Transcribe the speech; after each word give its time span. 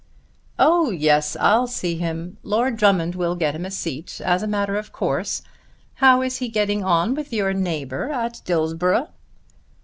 "Oh 0.57 0.89
yes, 0.89 1.37
I'll 1.39 1.67
see 1.67 1.95
him. 1.97 2.39
Lord 2.41 2.75
Drummond 2.77 3.13
will 3.13 3.35
get 3.35 3.53
him 3.53 3.65
a 3.67 3.69
seat 3.69 4.19
as 4.25 4.41
a 4.41 4.47
matter 4.47 4.75
of 4.75 4.91
course. 4.91 5.43
How 5.93 6.23
is 6.23 6.37
he 6.37 6.49
getting 6.49 6.83
on 6.83 7.13
with 7.13 7.31
your 7.31 7.53
neighbour 7.53 8.09
at 8.09 8.41
Dillsborough?" 8.43 9.09